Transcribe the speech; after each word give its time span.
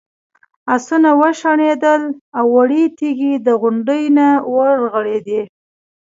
آسونه 0.73 1.09
وشڼېدل 1.19 2.01
او 2.37 2.45
وړې 2.55 2.83
تیږې 2.97 3.33
د 3.45 3.47
غونډۍ 3.61 4.03
نه 4.17 4.27
ورغړېدې. 4.55 5.41